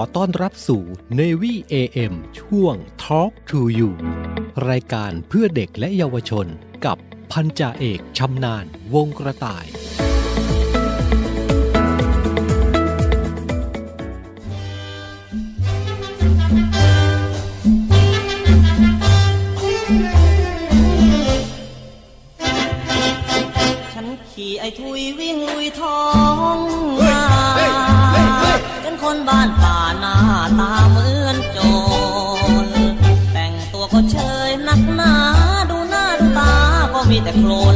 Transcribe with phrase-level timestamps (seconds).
[0.00, 0.82] อต้อนรับสู่
[1.20, 3.90] Navy AM ช่วง Talk to You
[4.68, 6.46] รายการเพื่อเด็กและเยาวชน
[6.84, 6.98] กับ
[7.32, 9.66] พันจ่าเอกชำนาญวงกระต่าย
[23.92, 26.00] ฉันขี่ไอ้ทุยวิ่งลุยท้อ
[27.06, 27.09] ง
[29.10, 30.16] นาเป็นคนบ้านป่าหน้า
[30.60, 31.58] ตาเหมือนโจ
[32.64, 32.66] ร
[33.32, 34.16] แต่งตัวก็เช
[34.48, 35.14] ยนักหนา
[35.70, 36.52] ดูหน้าดูตา
[36.92, 37.74] ก็มีแต่โคลน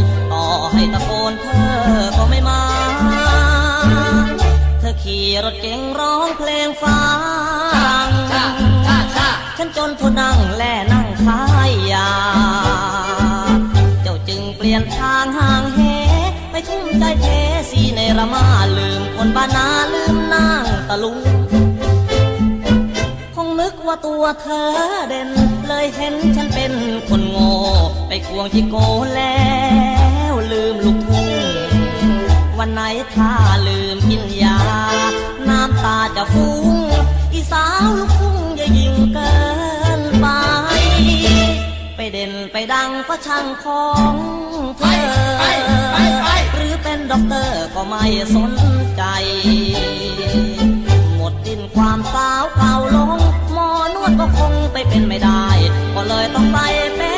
[24.05, 24.69] ตัวเธอ
[25.09, 25.31] เด่น
[25.69, 26.73] เลยเห็นฉันเป็น
[27.09, 27.53] คนโง่
[28.09, 28.77] ไปควงที่โก
[29.17, 29.49] แล้
[30.33, 31.29] วลืมลูกทุ่ง
[32.59, 32.83] วันไหน
[33.15, 33.33] ถ้า
[33.69, 34.59] ลืมกินยา
[35.49, 36.67] น้ำตาจะฟุ้ง
[37.33, 39.35] อีสาวลูกทุ่งอย่ายิ่งเกิ
[39.99, 40.27] นไป
[41.97, 44.15] ไปเด่นไปดังก็ช่างของ
[44.79, 45.05] เธอ
[46.55, 48.05] หรือเป็นด็อกเตอร์ก็ไม่
[48.35, 48.53] สน
[48.97, 49.03] ใจ
[51.17, 53.19] หมดดินความสาวเก่าลง
[53.95, 55.45] นวดก็คงไปเป็นไม่ได้
[55.95, 56.59] ก็เลยต้องไป
[56.97, 57.14] เป็น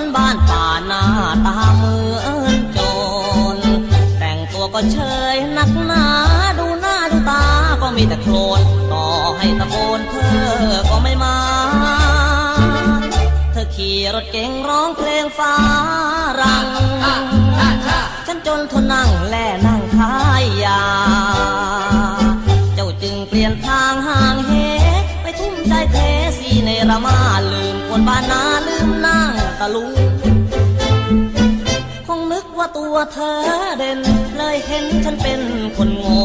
[0.00, 1.02] นคนบ้านป่าหน้า
[1.46, 2.26] ตาเหมือ
[2.58, 2.78] นโจ
[3.54, 3.58] ร
[4.18, 4.98] แต่งตัวก็เช
[5.34, 6.04] ยนักหนา
[6.58, 7.44] ดูหน้าดูตา
[7.82, 8.60] ก็มีแต่โคลน
[8.92, 9.06] ต่อ
[9.38, 10.40] ให้ตะโกนเธอ
[10.90, 11.36] ก็ไม่มา
[13.52, 15.54] เธอขี่รถเก๋งร้องเพลงฟ้า
[16.40, 16.66] รัง
[18.26, 20.82] ฉันจนทนนั่งแล่นั่งขายยา
[22.74, 24.52] เจ้าจึงเปลี่ยนทางห่างเห
[25.22, 25.96] ไปทุ่มใจเท
[26.38, 27.18] สีในระมา
[27.52, 28.49] ลืมคนบ้านนา
[29.74, 29.90] ลุง
[32.06, 33.38] คงนึกว่าตัวเธอ
[33.78, 34.00] เด่น
[34.38, 35.40] เลยเห็นฉันเป็น
[35.76, 36.20] คนโง่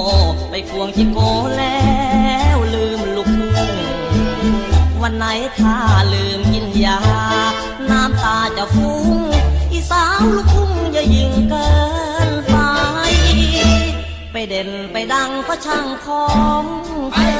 [0.50, 1.20] ไปควงที่โก
[1.58, 1.86] แล้
[2.56, 3.76] วลืมลูกทุ่ง
[5.02, 5.26] วันไหน
[5.60, 5.78] ถ้า
[6.14, 7.00] ลืมกินยา
[7.92, 9.18] น้ำตาจะฟุ้ง
[9.72, 11.70] อีสาวลูกทุ่งอย่ายิ่งเกิ
[12.30, 12.56] นไป
[14.32, 16.26] ไปเด่นไปดังก็ช่างขอ
[16.62, 16.64] ง
[17.14, 17.40] เธอ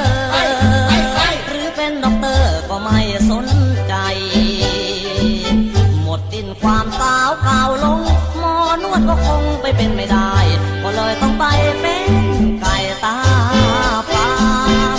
[1.48, 2.98] หรือเป็นด็อกเตอร์ก็ไม่
[3.28, 3.46] สน
[7.42, 8.00] เก่าลง
[8.40, 10.32] หมอนวดก็คงไปเป็นไม่ได้
[10.82, 11.44] ก็เลยต้องไป
[11.80, 12.10] เป็น
[12.60, 13.16] ไก่ตา
[14.12, 14.28] ฟั
[14.94, 14.98] ง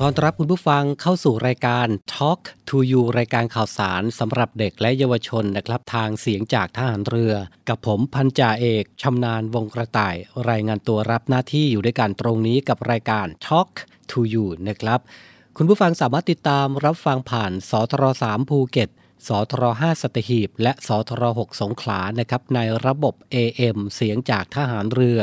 [0.00, 7.34] ตอนรับคุณผู้ฟังเข้าสู่รายการ Talk to You รายการข่าวสารสำหรับเด็กและเยาวชนนะครับ ทางเสียงจากทหารเรือ
[7.68, 10.16] กับผมพันจ่าเอกชำนาญวงกระต่าย
[10.50, 13.70] รายงานตัวรับหน้าที่อยู่ด้วยกันตรงนี้กับรายการ Talk
[14.10, 15.00] to You นะครับ
[15.58, 18.90] คุณผู้ฟังสามารถติดตามรับฟังผ่านสทร3ภูเก็ต
[19.28, 25.20] สทร5สัตหีบ และสทร6สงขลานะครับในระบบ AM เสียงจากทหารเรือ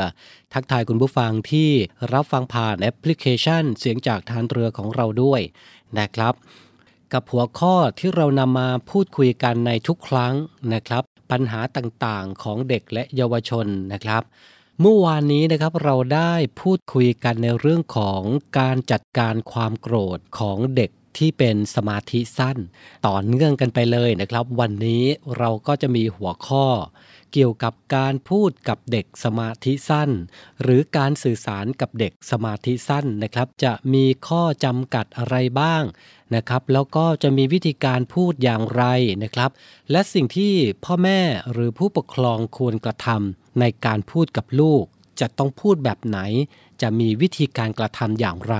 [0.53, 1.69] ทักทายคุณผู้ฟังที่
[2.13, 5.41] รับฟังผ่านแอปพลิเคชัน เสียงจากทหารเรือของเราด้วย
[5.99, 6.33] นะครับ
[7.13, 10.33] กับหัวข้อที่เรานำมาพูดคุยกันในทุกครั้ง
[10.73, 14.23] นะครับ ปัญหาต่างๆของเด็กและเยาวชนนะครับ
[14.83, 18.21] เมื่อวานนี้นะครับเราได้พูดคุยกันในเรื่องของ
[18.59, 22.57] การจัดการความโกรธของเด็กที่เป็นสมาธิสั้น
[23.07, 25.03] ต่อเนื่องกันไปเลยนะครับ วันนี้
[25.37, 26.67] เราก็จะมีหัวข้อ
[27.33, 30.09] เกี่ยวกับการพูดกับเด็กสมาธิสั้น
[30.61, 35.83] หรือการสื่อสารกับเด็กสมาธิสั้นนะครับ จะมีข้อจำกัดอะไรบ้าง
[36.35, 38.83] นะครับ แล้วก็จะมีวิธีการพูดอย่างไร
[39.23, 39.51] นะครับ
[39.91, 40.53] และสิ่งที่
[40.85, 41.19] พ่อแม่
[41.51, 44.83] หรือผู้ปกครองควรกระทำ ในการพูดกับลูก
[45.19, 46.19] จะต้องพูดแบบไหน
[46.81, 48.55] จะมีวิธีการกระทำอย่างไร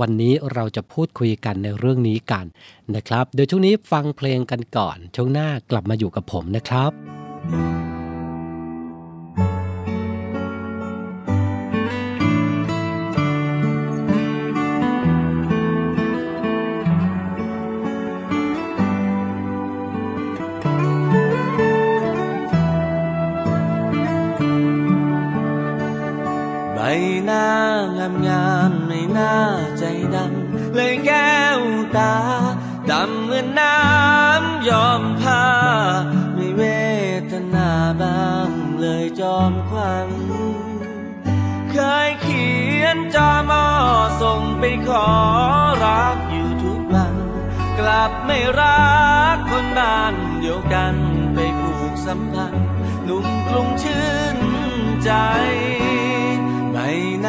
[0.00, 2.44] วันนี้เราจะพูดคุยกันในเรื่องนี้กัน
[2.94, 6.90] นะครับ เดี๋ยวช่วงนี้ฟังเพลงกันก่อน ช่วงหน้ากลับมาอยู่กับผมนะครับ
[7.50, 8.05] ใบ
[27.36, 27.54] น้า
[27.98, 29.36] งามงามไม่น่า
[29.78, 29.84] ใจ
[30.14, 31.60] ดำเลยแก้ว
[31.96, 32.14] ตา
[32.90, 35.46] ดำเหมือนน้ำยอมผ้า
[36.34, 36.62] ไม่เว
[37.32, 38.50] ทนาบ้าง
[38.80, 40.10] เลยจอมควัน
[41.72, 41.76] เค
[42.08, 42.48] ยเขี
[42.80, 43.64] ยนจอมอ
[44.22, 45.08] ส่งไปขอ
[45.84, 47.14] รักอยู่ทุกวัน
[47.78, 48.86] กลับไม่รั
[49.34, 50.94] กคนบ้านเดียวกัน
[51.34, 52.66] ไปผูกสัมพันธ์
[53.04, 54.38] หนุ่มกรุงชื่น
[55.04, 55.12] ใจ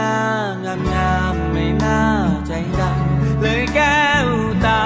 [0.09, 0.17] า
[0.63, 2.01] งามงามไม่น่า
[2.47, 4.27] ใจดำเลยแก้ว
[4.65, 4.83] ตา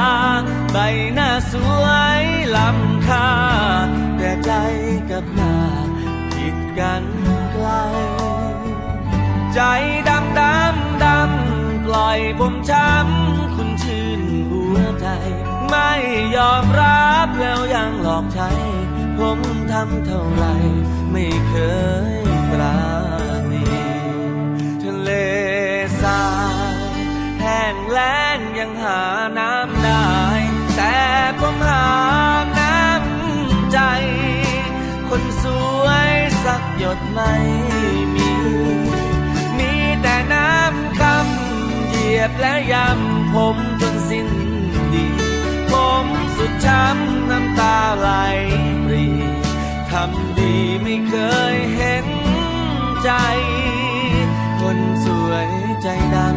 [0.73, 0.77] ใบ
[1.13, 1.85] หน้าสว
[2.21, 2.23] ย
[2.55, 3.29] ล้ำค่า
[4.17, 4.51] แต่ใจ
[5.11, 5.55] กับหน้า
[6.31, 7.03] ผิดกัน
[7.51, 7.67] ไกล
[9.53, 9.61] ใจ
[10.07, 14.21] ดำดำดำปล่อยผมช้ำคุณชื่น
[14.51, 15.07] หัวใจ
[15.69, 15.91] ไม่
[16.35, 18.49] ยอมรับแล้วยังหลอกใช้
[19.17, 19.39] ผม
[19.71, 20.45] ทำเท่าไร
[21.11, 21.53] ไม่เค
[22.19, 22.30] ย
[27.75, 29.01] งแล้งยังหา
[29.39, 30.09] น้ำได้
[30.75, 30.97] แต่
[31.39, 31.87] ผมหา
[32.59, 33.79] น้ำใจ
[35.09, 35.45] คนส
[35.83, 36.11] วย
[36.45, 37.33] สักหยดไม่
[38.15, 38.31] มี
[39.57, 44.29] มีแต่น้ำคำเหยียบและยำผมจนสิ้น
[44.93, 45.07] ดี
[45.71, 48.09] ผมสุดช้ำน้ำตาไหล
[48.85, 49.05] ปรี
[49.91, 51.15] ทำดีไม่เค
[51.53, 52.07] ยเห็น
[53.03, 53.11] ใจ
[54.59, 55.47] คนสวย
[55.83, 56.30] ใจดำ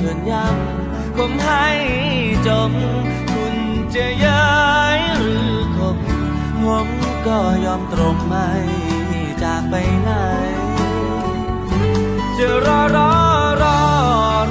[0.00, 1.66] เธอเชิญย้ำผมให้
[2.46, 2.72] จม
[3.32, 3.56] คุณ
[3.94, 4.54] จะย้า
[4.96, 5.96] ยหรือคบ
[6.64, 6.88] ผม
[7.26, 8.50] ก็ยอมตรงไม่
[9.42, 10.10] จากไปไหน
[12.38, 13.12] จะรอรอ
[13.62, 13.80] รอ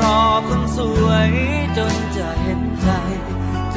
[0.03, 1.29] รอคนสวย
[1.77, 2.89] จนจะเห็นใจ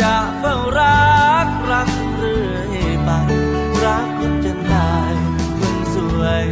[0.01, 1.13] จะเฝ้ารั
[1.47, 3.11] กรักเรื่อยไป
[3.85, 5.15] รักคุณจนตาย
[5.59, 6.47] คนสวย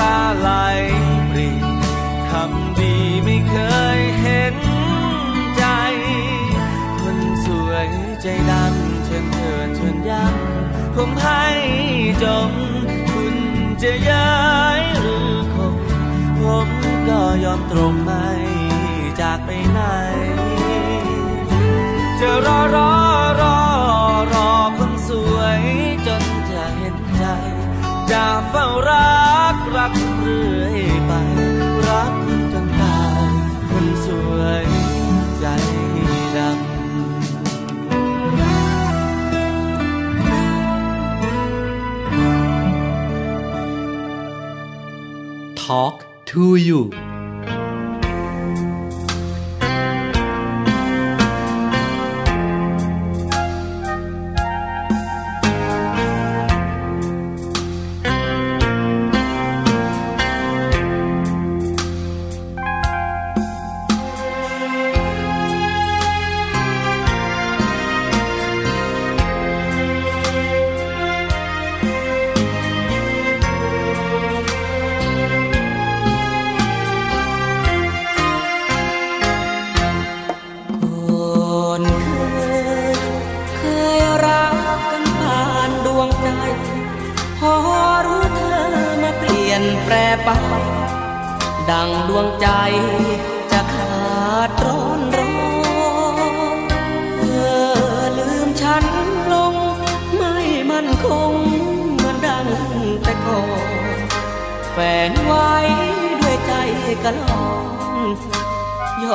[0.00, 0.50] ตาไหล
[1.30, 1.50] ปรี
[2.30, 3.56] ทำดีไม่เค
[3.98, 4.56] ยเห็น
[5.56, 5.64] ใจ
[7.00, 7.88] คนสวย
[8.22, 11.44] ใจดำเชิญเถิดเชิญย้ำผมให้
[12.22, 12.52] จม
[13.10, 13.36] คุณ
[13.82, 14.34] จะย้า
[14.78, 15.74] ยหรือคง
[16.40, 16.68] ผม
[17.08, 18.26] ก็ยอมตรงไม่
[19.20, 19.80] จากไปไหน
[22.20, 22.92] จะรอรอ
[23.40, 23.58] รอ
[24.32, 25.60] รอคนสวย
[26.06, 27.24] จนจะเห็นใจ
[28.10, 29.09] จะเฝ้ารัก
[45.70, 46.90] Talk to you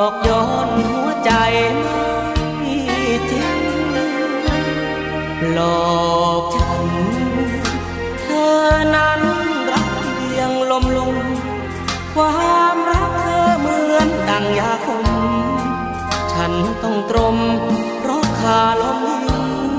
[0.04, 1.32] อกย้อนหัวใจ
[2.58, 2.76] ไม่
[3.32, 3.60] จริง
[5.54, 6.88] หลอกฉัน
[8.20, 9.22] เธอนั้น
[9.72, 11.16] รักเพียงลมลม
[12.14, 15.08] ความรักเธอเหมือนดังยาคม
[16.34, 17.38] ฉันต้องตรม
[18.00, 19.02] เพราะคาลม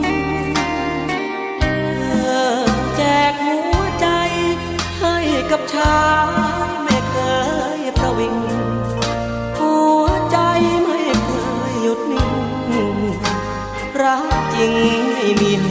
[0.04, 0.28] ยิง
[1.94, 2.00] เธ
[2.35, 2.54] อ
[2.96, 4.06] แจกหัวใจ
[4.99, 5.16] ให้
[5.50, 5.96] กับชา
[15.37, 15.65] ไ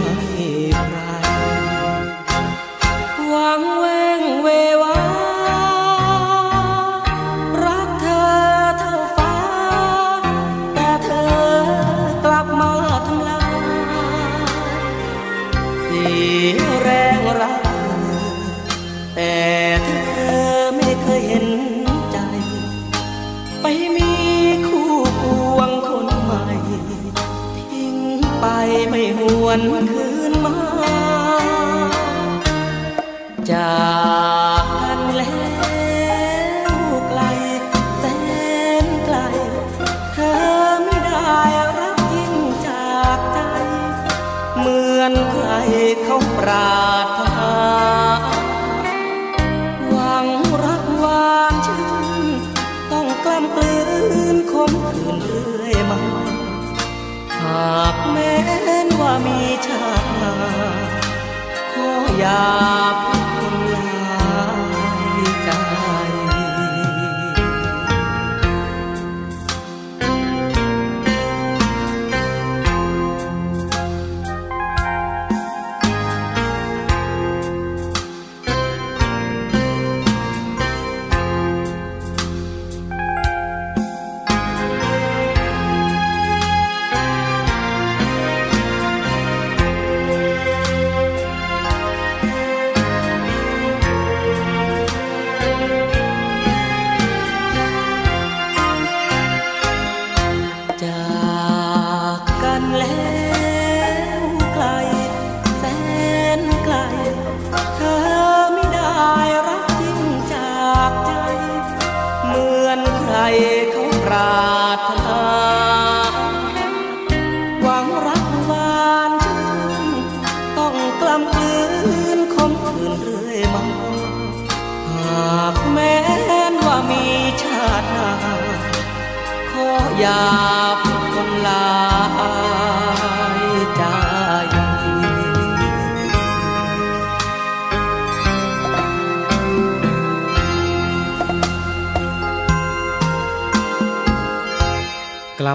[102.56, 103.25] ากกันแล้ว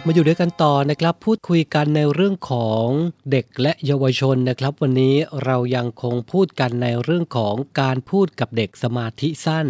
[0.01, 2.87] ลับมาอยู่ด้วยกันต่อนะครับ พูดคุยกันในเรื่องของ
[3.31, 9.67] เด็กและเยาวชนนะครับ วันนี้เรายังคงพูดกันในเรื่องของการพูดกับเด็กสมาธิสั้น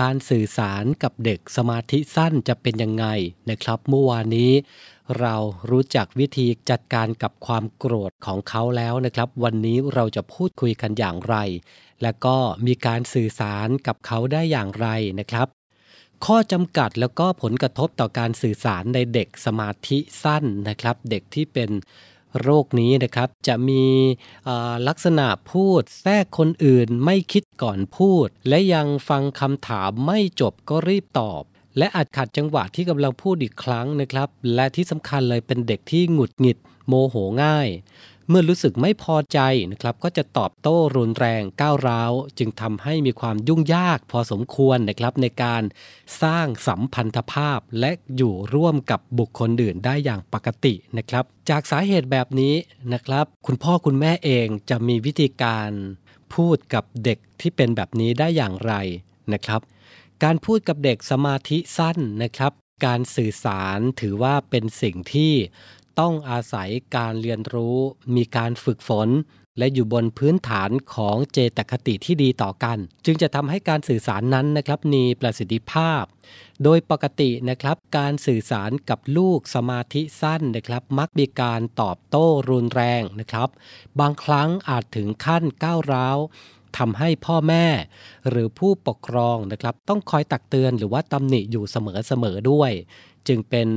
[0.00, 3.06] การสื่อสารกับเด็กสมาธิสั้นจะเป็นยังไง
[3.50, 4.52] นะครับ เมื่อวานนี้
[5.20, 5.36] เรา
[5.70, 11.36] รู้จักวิธีจัดการกับความโกรธของเขาแล้วนะครับ วันนี้เราจะพูดคุยกันอย่างไร
[12.02, 14.88] และก็มีการสื่อสารกับเขาได้อย่างไร
[15.20, 15.48] นะครับ
[16.30, 21.70] ข้อจำกัดแล้วก็ผลกระทบต่อการสื่อสารในเด็กสมาธิสั้นนะครับ เด็กที่เป็น
[22.40, 23.84] โรคนี้นะครับ จะมี
[24.88, 31.42] ลักษณะพูดแทรกคนอื่นไม่คิดก่อนพูด และยังฟังคำถามไม่จบก็รีบตอบ
[31.78, 37.68] และอาจขัดจังหวะที่กำลังพูดอีกครั้งนะครับ และที่สำคัญเลยเป็นเด็กที่หงุดหงิดโมโหง่าย
[38.28, 39.38] เมื่อรู้สึกไม่พอใจ
[39.70, 45.62] นะครับก็จะตอบโต้รุนแรงก้าวร้าว จึงทำให้มีความยุ่งยากพอสมควรนะครับในการ
[46.22, 52.54] สร้างสัมพันธภาพและอยู่ร่วมกับบุคคลอื่นได้อย่างปกตินะครับ จากสาเหตุแบบนี้
[52.92, 55.70] นะครับ คุณพ่อคุณแม่เองจะมีวิธีการ
[56.34, 58.74] พูดกับเด็กที่เป็นแบบนี้ได้อย่างไร
[59.32, 59.60] นะครับ
[60.24, 62.52] การพูดกับเด็กสมาธิสั้นนะครับ
[62.86, 65.32] การสื่อสารถือว่าเป็นสิ่งที่
[66.00, 67.78] ต้องอาศัยการเรียนรู้
[68.16, 69.08] มีการฝึกฝน
[69.58, 76.02] และอยู่บนพื้นฐานของเจตคติที่ดีต่อกัน จึงจะทำให้การสื่อสารนั้นนะครับมีประสิทธิภาพ
[76.62, 83.48] โดยปกตินะครับการสื่อสารกับลูกสมาธิสั้นนะครับ มักมีการตอบโต้รุนแรงนะครับ
[84.00, 86.18] บางครั้งอาจถึงขั้นก้าวร้าว
[86.78, 87.66] ทำให้พ่อแม่
[88.28, 92.72] หรือผู้ปกครองนะครับ ต้องคอยตักเตือนหรือว่าตำหนิอยู่เสมอๆด้วย
[93.28, 93.68] จึงเป็น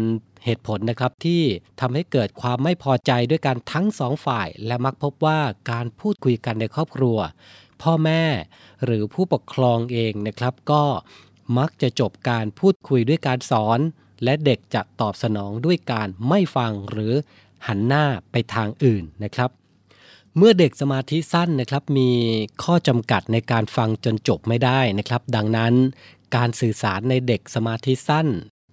[0.48, 1.44] เหตุผลนะครับที่
[1.80, 5.39] ทำให้เกิดความไม่พอใจด้วยกันทั้งสองฝ่าย และมักพบว่า
[5.72, 7.18] การพูดคุยกันในครอบครัว
[7.82, 8.24] พ่อแม่
[8.84, 10.84] หรือผู้ปกครองเองนะครับ ก็
[11.58, 13.80] มักจะจบการพูดคุยด้วยการสอน
[14.24, 17.13] และเด็กจะตอบสนองด้วยการไม่ฟังหรือ
[17.68, 19.50] หันหน้าไปทางอื่นนะครับ
[20.38, 22.10] เมื่อเด็กสมาธิสั้นนะครับ มี
[22.63, 25.74] ข้อจำกัดในการฟังจนจบไม่ได้นะครับ ดังนั้น
[26.36, 28.27] การสื่อสารในเด็กสมาธิสั้น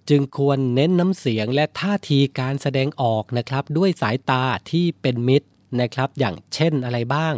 [0.09, 5.47] จึงควรเน้นน้ำเสียงและท่าทีการแสดงออกนะครับ ด้วยสายตาที่เป็นมิตร
[5.81, 7.35] นะครับ อย่างเช่นอะไรบ้าง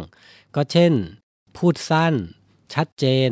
[0.56, 0.94] ก็เช่น
[1.58, 2.14] พูดสั้น
[2.74, 3.30] ชัดเจน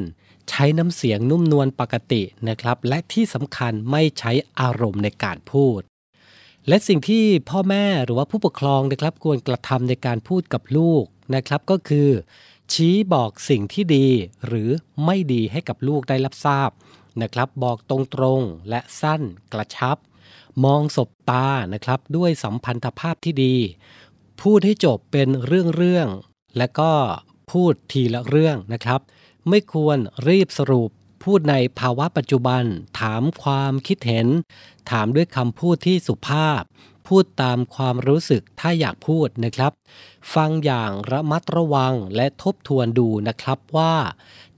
[0.50, 5.82] ใช้น้ำเสียงนุ่มนวลปกตินะครับ และที่สำคัญไม่ใช้อารมณ์ในการพูด
[6.68, 11.04] และสิ่งที่พ่อแม่หรือว่าผู้ปกครองนะครับ ควรกระทำในการพูดกับลูก
[11.36, 12.10] นะครับก็คือ
[12.74, 14.08] ชี้บอกสิ่งที่ดี
[14.48, 14.70] หรือ
[15.06, 16.70] ไม่ดีให้กับลูกได้รับทราบ
[17.22, 17.92] นะครับ บอกต
[18.22, 19.22] รงๆและสั้น
[19.54, 19.98] กระชับ
[20.64, 23.56] มองศบตานะครับ ด้วยสัมพันธภาพที่ดี
[24.42, 26.92] พูดให้จบเป็นเรื่องๆและก็
[27.52, 29.02] พูดทีละเรื่องนะครับ
[29.50, 30.90] ไม่ควรรีบสรุป
[31.24, 32.64] พูดในภาวะปัจจุบัน
[33.00, 34.28] ถามความคิดเห็น
[34.92, 36.62] ถามด้วยคำพูดที่สุภาพ
[37.08, 39.72] พูดตามความรู้สึกถ้าอยากพูดนะครับ
[40.34, 43.94] ฟังอย่างระมัดระวังและทบทวนดูนะครับว่า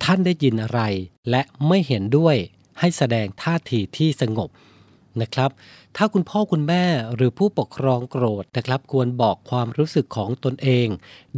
[0.04, 0.82] ท่านได้ยินอะไร
[1.30, 2.36] และไม่เห็นด้วย
[2.80, 4.50] ให้แสดงท่าทีที่สงบ
[5.22, 5.50] นะครับ
[6.00, 6.86] ถ้าคุณพ่อคุณแม่
[7.16, 10.88] หรือผู้ปกครองโกรธนะครับ ควรบอกความรู้สึกของตนเอง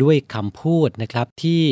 [0.01, 1.63] ด้วยคำพูดนะครับที่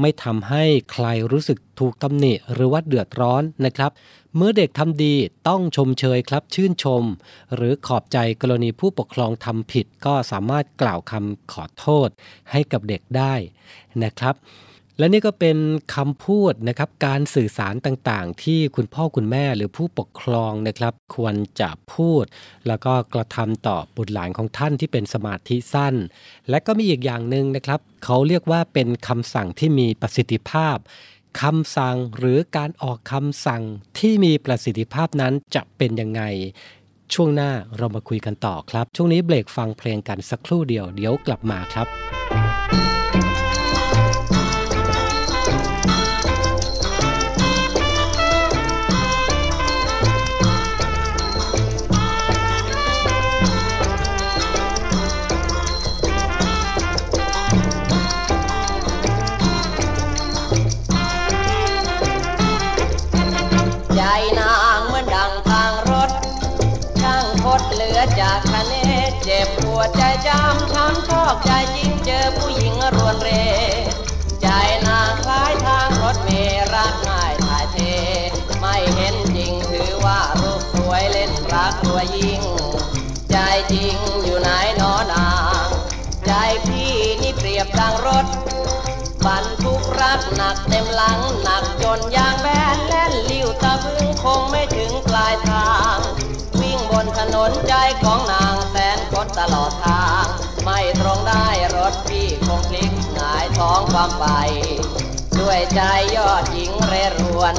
[0.00, 3.90] ไม่ทำให้ใครรู้สึกถูกตำหนิหรือว่าเดือดร้อนนะครับ
[4.36, 5.14] เมื่อเด็กทำดี
[5.48, 7.02] ต้องชมเชยครับชื่นชม
[7.54, 12.08] หรือขอบใจกรณีผู้ปกครองทำผิด ก็สามารถกล่าวคำขอโทษ
[12.50, 13.34] ให้กับเด็กได้
[14.04, 14.34] นะครับ
[14.98, 15.58] และนี่ก็เป็น
[15.94, 22.24] คำพูดนะครับการสื่อสารต่างๆ ที่คุณพ่อคุณแม่หรือผู้ปกครองนะครับ ควรจะพูด
[22.66, 25.94] แล้วก็กระทำต่อบุตรหลานของท่านที่เป็นสมาธิสั้น
[26.50, 30.76] และก็มีอีกอย่างหนึ่งนะครับ เขาเรียกว่าเป็นคำสั่งที่มีประสิทธิภาพ
[31.42, 33.62] คำสั่งหรือการออกคำสั่ง
[33.98, 36.22] ที่มีประสิทธิภาพนั้นจะเป็นยังไง
[37.14, 41.86] ช่วงหน้าเรามาคุยกันต่อครับ ช่วงนี้เบรกฟังเพลงกันสักครู่เดียวเดี๋ยวกลับมาครับ
[71.44, 73.30] ใจจริงเจอผู้หญิงรวนเร
[74.42, 74.46] ใจ
[74.86, 76.30] นางคล้ายทางรถเม
[76.74, 77.78] รักง่ายถ่ายเท
[78.60, 82.42] ไม่เห็นจริงถือว่ารูปสวยเล่นรักตัวยิ่ง
[83.30, 83.36] ใจ
[83.72, 84.48] จริงอยู่ไหน
[84.80, 85.30] นอนา
[85.64, 85.66] ง
[86.26, 86.32] ใจ
[86.66, 88.26] พี่นี่เปรียบดังรถ
[89.26, 95.98] บรรทุกรักหนักเต็มหลังหนักจนยางแบนแล่นลิ้วตะบึงคงไม่ถึงปลายทาง
[96.60, 100.26] วิ่งบนถนนใจของนางแสนคดตลอดทาง
[100.64, 101.08] ไม่ตร
[102.50, 104.26] คงพลิกหงายท้องความไป
[105.38, 105.80] ด้วยใจ
[106.16, 107.56] ยอดหญิงเรรวน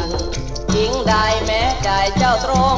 [0.71, 1.13] หญิงใด
[1.45, 2.77] แม้ใจเจ้าตรง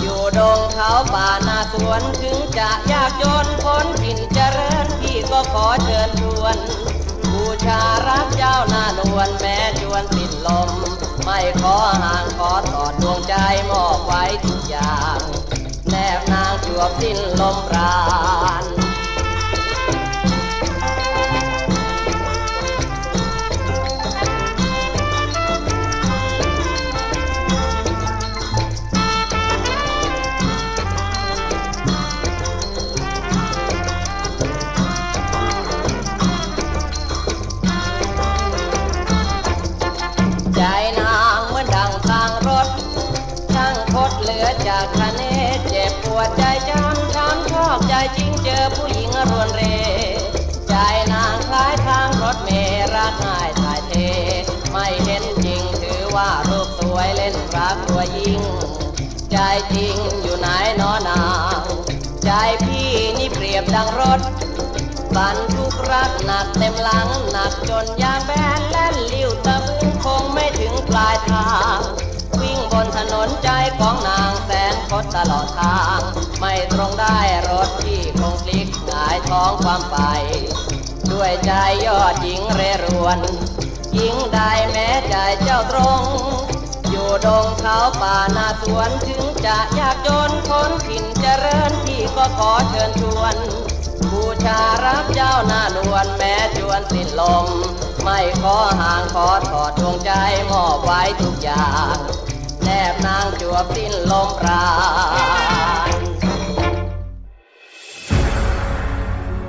[0.00, 6.56] อยู่ดงเขาป่านาสวนถึงจะยากจนพ้นถิ่นเจริญพี่ก็ขอเชิญชวน
[7.30, 10.70] บูชารักเจ้าหน้านวลแม้จวนสิ้นลม
[11.24, 13.34] ไม่ขอห่างขอถอดดวงใจ
[13.70, 15.18] มอบไว้ทุกอย่าง
[15.90, 17.94] แนบนางจวบสิ้นลมปรา
[18.62, 18.83] ณ
[48.06, 49.62] จจริงเจอผู้หญิงรวนเร
[50.68, 50.74] ใจ
[51.12, 52.50] นางคล้ายทางรถเม
[52.94, 53.94] รักง่ายถ่ายเท
[54.70, 58.42] ไม่เห็นจริงถือว่ารูปสวยเล่นรักตัวยิ่ง
[59.30, 59.36] ใจ
[59.74, 60.48] จริงอยู่ไหน
[60.80, 61.24] นอนา
[61.58, 61.60] ง
[62.24, 62.30] ใจ
[62.64, 64.20] พี่นี่เปรียบดังรถ
[65.16, 71.78] บรรทุกรักหนักเต็มหลังหนักจนยางแบนแล่นลิ้วตะบึงคงไม่ถึงปลายทาง
[72.74, 76.00] บนถนนใจของนางแสนคดตลอดทาง
[76.40, 79.98] ไม่ตรงได้รถที่คงพลิกหงายท้องความไป
[81.12, 81.52] ด้วยใจ
[81.86, 83.18] ยอดหญิงเรรวน
[83.94, 84.38] หญิงใด
[84.70, 86.02] แม้ใจเจ้าตรง
[86.90, 93.36] อยู่ดงเขาป่านาสวนถึงจะยากจนคนถิ่นเจริญที่ก็ขอเชิญชวน
[94.10, 97.46] บูชารับเจ้าหน้านวลแม้จวนสิ้นลม
[98.02, 100.12] ไม่ขอห่างขอถอดดวงใจ
[100.50, 101.96] มอบไว้ทุกอย่าง
[102.64, 104.64] แนบนางจวบสิ้นลมปรา
[105.88, 105.90] ณ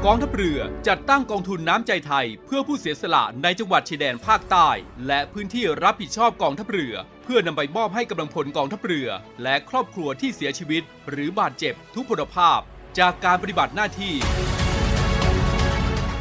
[0.06, 4.69] กองทัพเรือจัดตั้งกองทุนน้ำใจไทย เพื่อผู้เสียสละในจังหวัดชายแดนภาคใต้
[5.08, 9.10] และพื้นที่รับผิดชอบกองทัพเรือ เพื่อนำไปมอบให้กำลังพลกองทัพเรือ
[9.43, 12.60] และครอบครัวที่เสียชีวิต หรือบาดเจ็บทุกพลภาพ
[12.99, 14.13] จากการปฏิบัติหน้าที่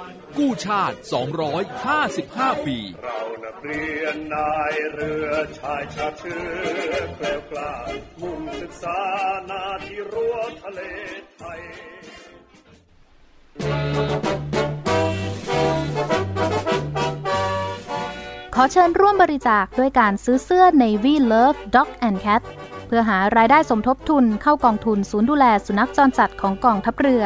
[0.37, 0.97] กู้ชาติ
[1.81, 7.73] 255 ปี เรานักเรียนนายเรือชายชาติเชื้อแกล้วกล้า
[8.21, 8.99] มุ่งศึกษา
[9.49, 10.81] นาที่รั้วทะเล
[11.37, 11.59] ไทย
[18.55, 22.41] ขอเชิญร่วมบริจาคด้วยการซื้อเสื้อ Navy Love Dog and Cat
[22.87, 27.25] เพื่อหารายได้สมทบทุนเข้ากองทุนศูนย์ดูแลสุนัขจรจัดของกองทัพเรือ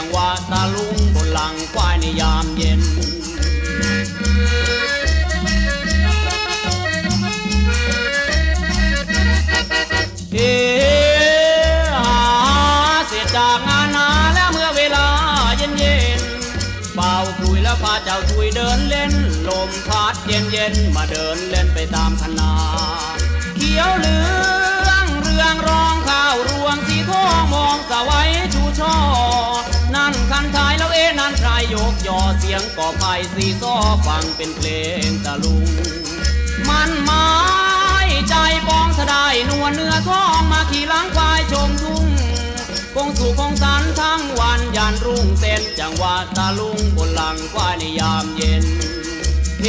[0.00, 2.80] จังวะตาลุงบนหลังควายในยามเย็น
[10.32, 10.38] เฮ
[11.96, 12.18] หา
[13.08, 15.06] เสร็จจากงานนาแล้วเมื่อเวลา
[15.56, 16.20] เย็นเย็น
[16.94, 19.12] เป่าคลุยแล้วพาเจ้าคุยเดินเล่น
[19.48, 22.52] ลมพัดเย็นเย็นมาเดินเล่นไปตามคนา
[23.56, 24.18] เขียวเหลื
[24.88, 28.96] องเรืองรองข้าวรวงสีทองมองสวัยชูช่อ
[31.20, 33.74] นั่นใครยกยอเสียงก่อไผ่สีซ้อ
[34.06, 34.68] ฟังเป็นเพล
[35.08, 35.68] งตะลุง
[36.68, 37.28] มันไม้
[38.28, 38.34] ใจ
[38.68, 42.06] ปองสะได้นวลเนื้อทองมาขี่ล้างควายชมทุ่ง
[42.94, 48.64] คงสู่คงสันทั้งวันยันรุ่งเต้นจังหวะตะลุงบนหลังควายในยามเย็น
[49.60, 49.66] เฮ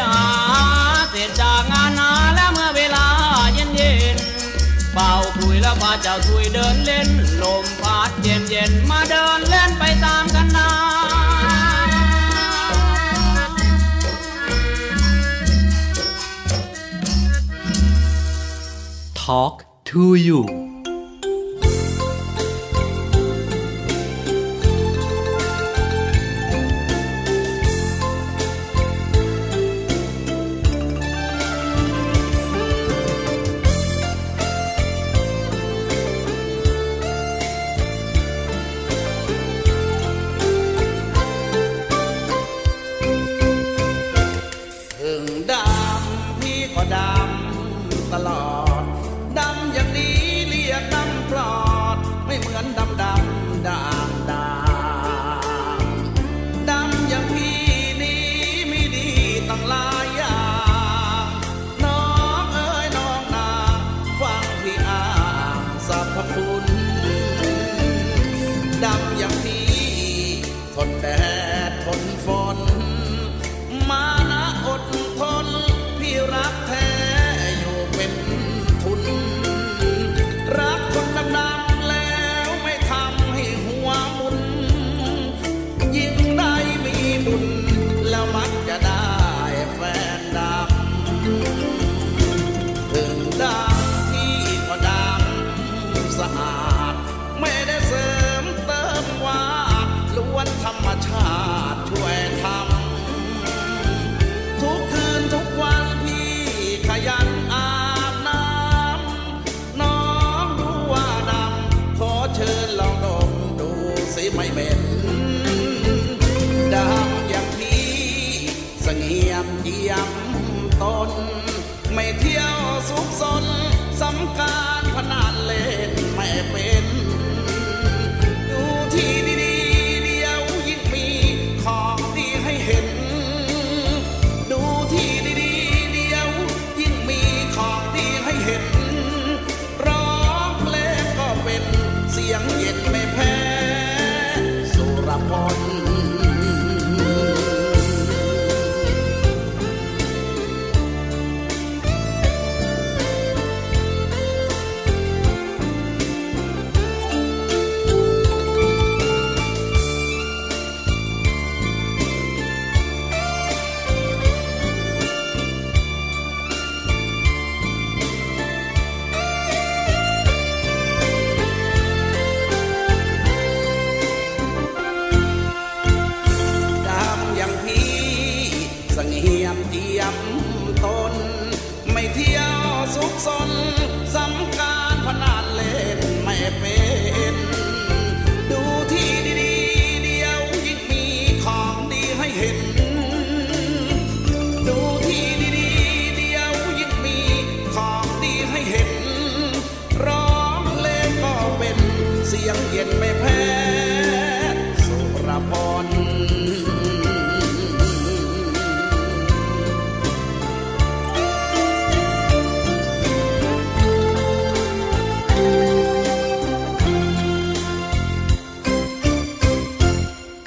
[0.00, 0.28] หา
[1.10, 3.06] เสร็จจากงานนาแล้วเมื่อเวลา
[3.54, 4.16] เย็นเย็น
[4.92, 7.08] เป่าคุยแล้วพาเจ้าคุยเดินเล่น
[7.42, 7.45] ล
[8.48, 10.68] เย็นมาเดินเล่นไปตามกันนา
[19.14, 20.75] Talk to you
[46.76, 48.55] ก็ดำตลอด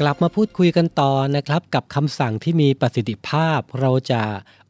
[0.09, 4.21] ลับมาพูดคุยกันต่อนะครับกับคำสั่งที่มีประสิทธิภาพ เราจะ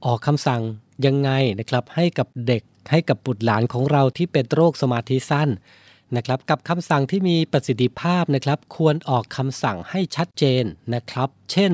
[0.05, 0.61] ออกคำสั่ง
[1.05, 5.49] ยังไงนะครับ ให้กับเด็กให้กับบุตรหลานของเราที่เป็นโรคสมาธิสั้น
[6.15, 11.73] นะครับกับคำสั่งที่มีประสิทธิภาพนะครับ ควรออกคำสั่งให้ชัดเจนนะครับ เช่น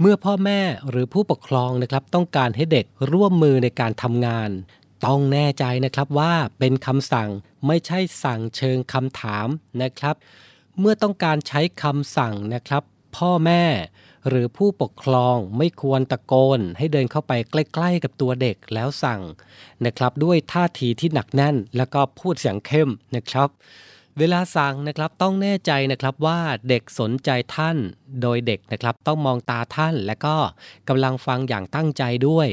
[0.00, 4.50] เมื่อพ่อแม่หรือผู้ปกครองนะครับ ต้องการให้เด็กร่วมมือในการทำงาน
[5.06, 7.28] ต้องแน่ใจนะครับว่าเป็นคำสั่ง
[7.66, 9.48] ไม่ใช่สั่งเชิงคำถาม
[9.82, 10.16] นะครับ
[10.80, 12.82] เมื่อต้องการใช้คำสั่งนะครับ
[13.16, 13.64] พ่อแม่
[14.28, 19.20] หรือผู้ปกครองไม่ควรตะโกน ให้เดินเข้าไปใกล้ๆกับตัวเด็กแล้วสั่ง
[19.84, 23.48] นะครับ ด้วยท่าทีที่หนักแน่น แล้วก็พูดเสียงเข้มนะครับ
[24.18, 27.76] เวลาสั่งนะครับต้องแน่ใจนะครับว่าเด็กสนใจท่าน
[28.22, 30.36] โดยเด็กนะครับต้องมองตาท่าน และก็
[30.88, 32.48] กำลังฟังอย่างตั้งใจด้วย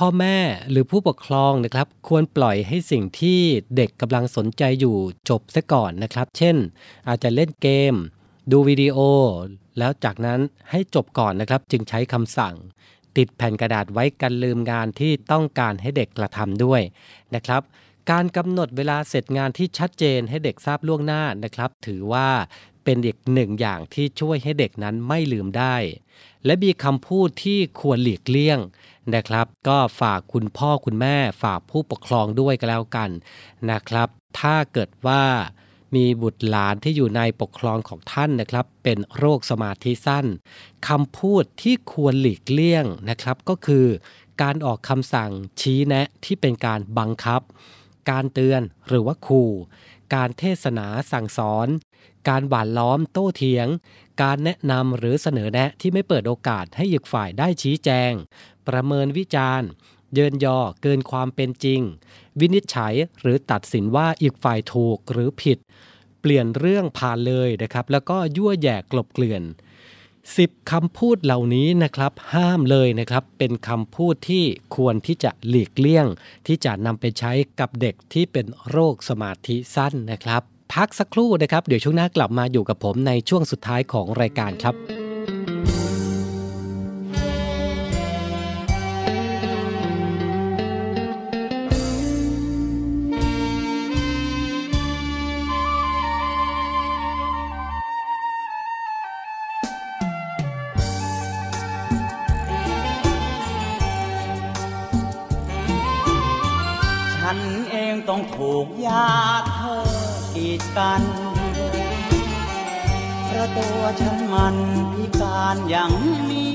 [0.00, 0.38] พ่อแม่
[0.70, 3.40] หรือผู้ปกครองนะครับ ควรปล่อยให้สิ่งที่
[3.76, 4.96] เด็กกำลังสนใจอยู่
[5.28, 6.56] จบซะก่อนนะครับ เช่น
[7.08, 7.94] อาจจะเล่นเกม
[8.50, 8.98] ดูวิดีโอ
[9.78, 12.54] แล้วจากนั้นให้จบก่อนนะครับ จึงใช้คำสั่ง
[13.16, 16.82] ติดแผ่นกระดาษไว้กันลืมงานที่ต้องการให้เด็กกระทำด้วย
[17.34, 17.62] นะครับ
[18.10, 22.28] การกำหนดเวลาเสร็จงานที่ชัดเจนให้เด็กทราบล่วงหน้านะครับ ถือว่า
[22.84, 25.76] เป็นอีกหนึ่งอย่างที่ช่วยให้เด็กนั้นไม่ลืมได้
[26.46, 28.58] และมีคำพูดที่ควรหลีกเลี่ยง
[29.14, 33.10] นะครับ ก็ฝากคุณพ่อคุณแม่ฝากผู้ปกครองด้วยก็แล้วกัน
[33.70, 34.08] นะครับ
[34.40, 35.24] ถ้าเกิดว่า
[35.94, 40.26] มีบุตรหลานที่อยู่ในปกครองของท่านนะครับ เป็นโรคสมาธิสั้น
[40.88, 43.86] คำพูดที่ควรหลีกเลี่ยงนะครับ ก็คือ
[44.42, 47.40] การออกคำสั่งชี้แนะที่เป็นการบังคับ
[48.10, 49.50] การเตือนหรือว่าขู่
[50.14, 51.68] การเทศนาสั่งสอน
[52.28, 53.66] การหวานล้อมโต้เถียง
[54.22, 58.12] การแนะนำหรือเสนอแนะที่ไม่เปิดโอกาสให้อีกฝ่ายได้ชี้แจง
[58.68, 59.68] ประเมินวิจารณ์
[60.14, 61.80] เยินยอเกินความเป็นจริง
[62.40, 65.58] วินิจฉัยหรือตัดสินว่าอีกฝ่ายถูกหรือผิด
[66.20, 69.42] เปลี่ยนเรื่องผ่านเลยนะครับ แล้วก็ยั่วแย่กลบเกลื่อน
[70.06, 74.44] 10คำพูดเหล่านี้นะครับ ห้ามเลยนะครับ เป็นคำพูดที่
[74.76, 76.06] ควรที่จะหลีกเลี่ยง
[76.46, 80.42] ที่จะนำไปใช้กับเด็กที่เป็นโรคสมาธิสั้นนะครับ
[80.74, 84.74] พักสักครู่นะครับ เดี๋ยวช่วงหน้ากลับมาอยู่กับผมในช่วงสุดท้ายของรายการครับ
[107.20, 107.38] ฉัน
[107.70, 109.06] เองต้องถูกญา
[110.78, 111.02] กัน
[113.26, 114.56] เพราะตัวฉันมัน
[114.94, 115.92] พิการอย่าง
[116.30, 116.54] นี้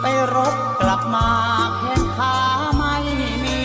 [0.00, 1.28] ไปรบกลับมา
[1.76, 2.36] แขนขา
[2.76, 2.96] ไม่
[3.44, 3.60] มี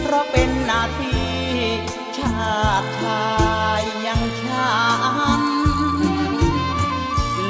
[0.00, 1.32] เพราะเป็นหน้าที่
[2.16, 3.24] ชาติชา
[3.80, 4.70] ยยังฉั
[5.40, 5.42] น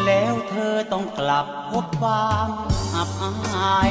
[0.04, 2.48] แล้วเธอต้องกลับพบความ
[2.94, 3.90] อับอาย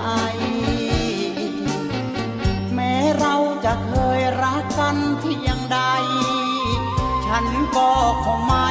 [3.19, 3.35] เรา
[3.65, 5.79] จะเคยรักกันเพียงใด
[7.25, 7.45] ฉัน
[7.77, 7.91] ก็
[8.25, 8.69] คงไม่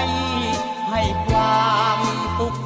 [0.90, 1.98] ให้ความ
[2.38, 2.56] สุข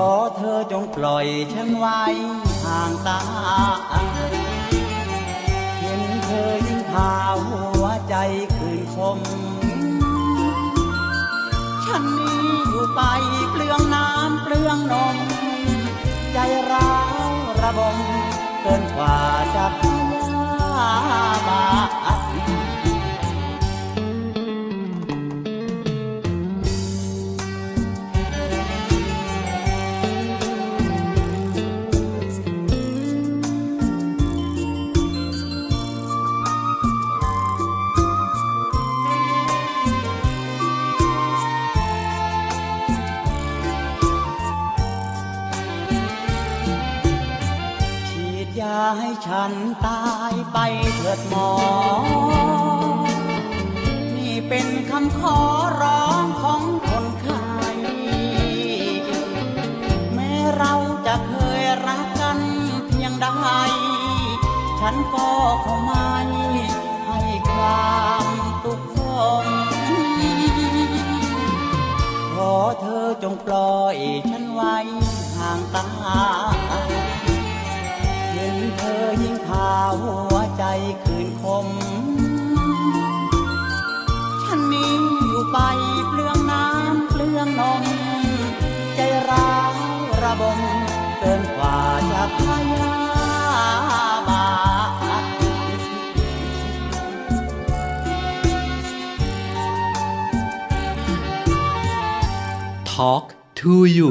[0.00, 0.02] อ
[0.36, 2.02] เธอจงปล่อยฉันไว้
[2.64, 3.20] ห่างตา
[5.78, 7.12] เห็นเธอยิ่งพา
[7.46, 8.14] หัวใจ
[8.56, 9.18] คืนคม
[11.84, 13.00] ฉันนี้อยู่ไป
[13.50, 15.16] เปลืองน้ำเปลืองนม
[16.32, 16.38] ใจ
[16.70, 16.94] ร้า
[17.28, 17.39] ว
[17.78, 17.96] บม
[18.62, 19.16] เกินกว่า
[19.54, 20.90] จะพา
[21.48, 22.09] มา
[48.98, 49.52] ให้ฉัน
[49.86, 50.58] ตายไป
[50.96, 51.50] เถิดหมอ
[54.16, 55.38] นี่เป็นคำขอ
[55.82, 57.44] ร้องของคนไข้
[60.14, 60.74] แม้เรา
[61.06, 62.38] จะเคยรักกัน
[62.86, 63.26] เพียงใด
[64.80, 65.28] ฉันก็
[65.64, 66.10] คงไม่
[67.06, 67.20] ให้
[67.52, 68.26] ความ
[68.62, 68.98] ทุกข์ท
[69.44, 69.46] น
[72.34, 73.96] ขอเธอจงปล่อย
[74.30, 74.76] ฉันไว้
[75.36, 75.86] ห่างตา
[80.02, 80.64] หัวใจ
[81.04, 81.66] คืนคม
[84.44, 84.94] ฉันนี้
[85.28, 85.58] อยู่ไป
[86.08, 87.84] เปลืองน้ำเปลืองนม
[88.94, 89.72] ใจร้าว
[90.22, 90.60] ระบม
[91.18, 91.76] เกินกว่า
[92.10, 92.40] จะพ
[92.72, 92.94] ยา
[94.28, 94.46] บา
[94.88, 95.24] ท
[102.92, 103.26] Talk
[103.60, 104.10] to you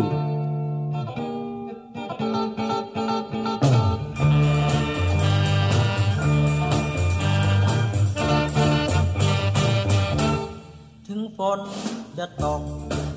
[11.40, 11.62] ฝน
[12.18, 12.62] จะตก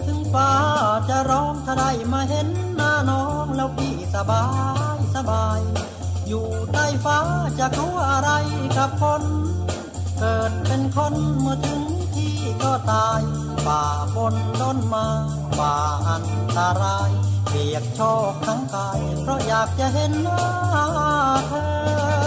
[0.06, 0.50] ถึงฟ้า
[1.08, 4.44] จะร้องถ้าได้มาเห็นหน้าน้องแล้วพี่สบา
[4.96, 5.60] ยสบาย
[6.28, 7.18] อยู่ใต้ฟ้า
[7.58, 8.30] จะกลัวอะไร
[8.76, 9.22] กับคน
[10.18, 11.82] เกิดเป็นคนเมื่อถึง
[12.14, 13.20] ที่ก็ตาย
[13.66, 13.82] ฝ่า
[14.14, 15.06] ฝนต้นมา
[15.58, 15.74] ฝ่า
[16.08, 17.10] อันตราย
[17.48, 18.00] เปียกโช
[18.32, 20.42] กทั้งกาย เพราะอยากจะเห็นหน้า
[21.48, 21.52] เธ
[22.18, 22.21] อ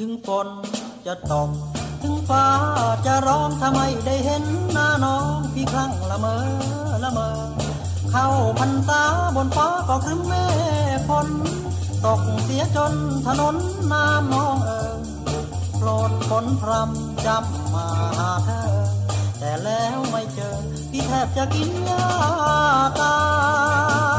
[0.00, 0.48] ถึงฝน
[1.06, 1.50] จะตก
[2.02, 2.46] ถึงฟ้า
[3.06, 6.36] จะร้องทำไมได้เห็นหน้าน้องพี่ครั้งละเมอ
[7.04, 7.28] ละเมอ
[8.10, 8.26] เข้า
[8.58, 9.04] พันตา
[9.36, 10.34] บนฟ้าก็ครึ้มเม
[10.98, 11.28] ฆฝน
[12.04, 12.94] ตกเสียจน
[13.26, 13.56] ถนน
[13.92, 15.00] น้ำมองเอิง
[15.78, 17.86] โปรดฝนพรำจำมา
[18.18, 18.62] หาเธอ
[19.38, 20.56] แต่แล้วไม่เจอ
[20.90, 22.04] พี่แทบจะกินยา
[23.00, 23.16] ตา
[24.14, 24.15] ย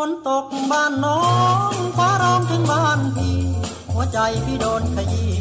[0.00, 1.20] ฝนตกบ้านน้อ
[1.70, 3.38] งฟ้าร้องถึงบ้านพี่
[3.92, 5.34] หัวใจพี่โดนขยี้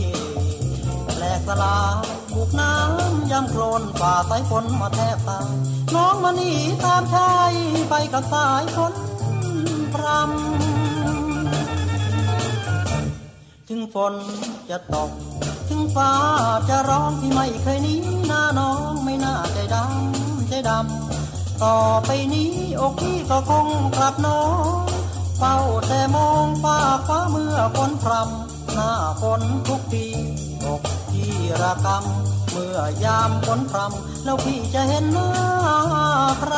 [1.17, 5.47] แหลกสลายบุกน้ำย่ำโคลนฝ่าสายฝนมาแทบตาย
[5.95, 6.51] น้องมาหนี
[6.85, 7.53] ตามชาย
[7.89, 8.93] ไปกับสายฝน
[9.93, 14.13] พรำถึงฝน
[14.69, 15.11] จะตก
[15.69, 16.11] ถึงฟ้า
[16.69, 21.24] จะร้องที่ไม่เคยหนี้หน้าน้องไม่น่าใจดำใจดำ
[21.63, 24.41] ต่อไปนี้อกพี่ก็คงกลับน้อ
[24.83, 24.85] ง
[25.37, 25.55] เฝ้า
[25.87, 26.77] แต่มองฟ้า
[27.07, 28.91] ฟ้าเมื่อฝนพรำหน้า
[29.21, 30.05] ฝนทุกปี
[30.65, 30.81] อก
[31.11, 35.31] ที่ระกำเมื่อยามฝนพรำแล้วพี่จะเห็นหน้า
[36.39, 36.55] ใคร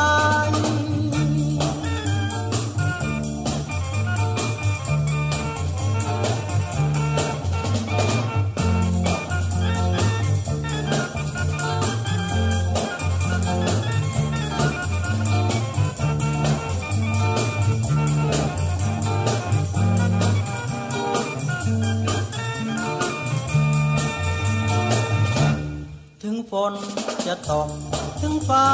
[26.29, 26.73] ถึงฝน
[27.27, 27.69] จะตก
[28.21, 28.65] ถึงฟ้า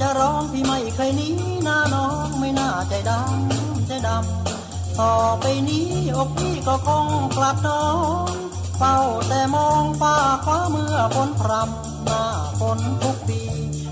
[0.00, 1.34] จะร้องพี่ไม่เคยหนี้
[1.64, 7.86] หน้าน้องไม่น่าใจดำใจดำต่อไปนี้อกพี่ก็คงกลับน้อ
[8.28, 8.30] ง
[8.78, 8.96] เฝ้า
[9.28, 12.22] แต่มองฟ้าคว้าเมื่อฝนพรำหน้า
[12.60, 13.40] ฝนทุกปี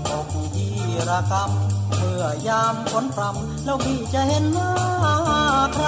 [0.09, 0.75] อกที่
[1.09, 4.71] ระกำเมื่อยามฝนพรำแล้วพี่จะเห็นหน้า
[5.73, 5.87] ใคร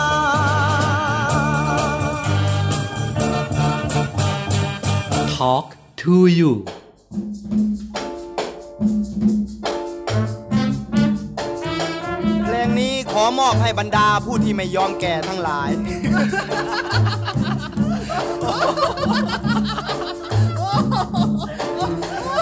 [5.38, 5.68] Talk
[6.02, 6.54] to you
[13.40, 15.70] มอบให้บรรดาผู้ที่ไม่ยอมแก่ทั้งหลาย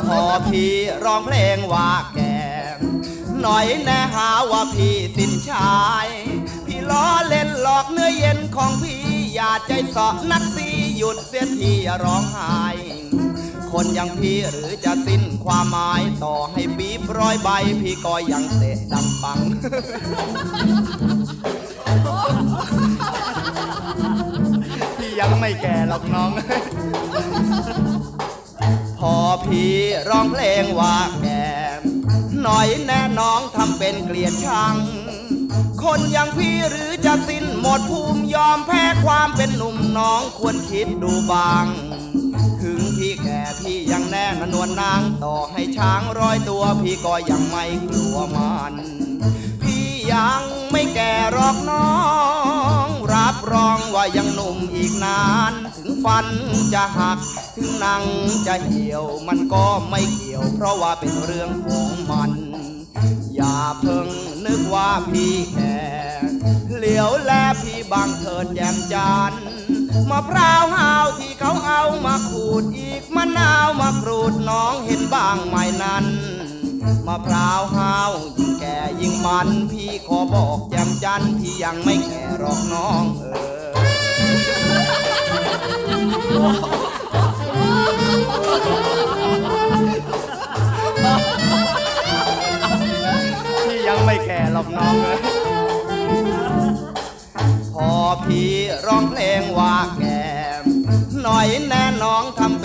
[0.08, 0.72] พอพี่
[1.04, 2.36] ร้องเพลงว่าแก่
[3.42, 6.08] หน่อยแน่หาว่าพี่สินชาย
[6.66, 9.02] พี่ล้อเล่นหลอกเนื้อเย็นของพี่
[9.34, 10.68] อย่าใจสาะนักสี
[10.98, 12.64] หยุดเสียที่ร้องไห้
[13.72, 17.50] คนอย่างพี่หรือจะสิ้น ความหมายต่อให้ปีบร้อยใบ
[17.82, 19.40] พี่ก็ยังเตะดังปัง
[24.98, 26.32] พี่ยังไม่แก่หรอกน้อง
[29.00, 29.16] พอ
[29.46, 29.74] พี่
[30.10, 31.28] ร้องเพลงว่าแก
[32.42, 34.76] หน่อยแน่น้องทำเป็นเกลียดชัง
[35.84, 41.66] คนอย่างพี่หรือจะสิ้นหมดภูมิยอมแพ้ความเป็นหนุ่มน้องควรคิดดูบาง
[43.92, 48.74] ยังแน่นนวลนางต่อให้ช้างร้อยตัว พี่ก็ยังไม่กลัวมัน
[49.62, 51.90] พี่ยังไม่แก่หรอกน้อ
[52.88, 56.28] ง รับรองว่ายังหนุ่มอีกนาน ถึงฟัน
[56.74, 57.20] จะหัก
[57.56, 58.04] ถึงหนัง
[58.48, 62.32] จะเหี่ยวมันก็ไม่เกี่ยว เพราะว่าเป็นเรื่องของมัน
[63.36, 64.08] อย่าเพิ่ง
[64.46, 65.80] นึกว่าพี่แก่
[66.78, 67.32] เหลียวแล
[67.62, 69.44] พี่บางเถิดแจ่มจันทร์
[70.10, 76.06] มะพร้าวหาวที่เขาเอามาขูดอีกมะนาวมากรูดน้องเห็นบ้างไหมนั้น
[77.08, 84.46] มะพร้าวหาวยิ่งแก่ยิ่งมันพี่ขอบอกแจ่มจันพี่ยังไม่แก่หรอกน้องเออ
[93.66, 95.20] พี่ยังไม่แก่หรอกน้องเอ้ย